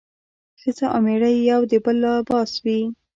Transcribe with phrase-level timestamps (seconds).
[0.61, 2.79] ښځه او مېړه د يو بل لباس وي